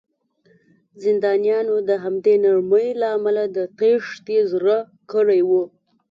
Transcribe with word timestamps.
زندانیانو 1.03 1.75
د 1.89 1.91
همدې 2.03 2.35
نرمۍ 2.45 2.87
له 3.01 3.07
امله 3.17 3.43
د 3.55 3.57
تېښتې 3.77 4.37
زړه 4.51 4.77
کړی 5.11 5.41
و 5.49 5.51